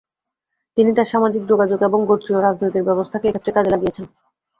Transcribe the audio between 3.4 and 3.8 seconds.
কাজে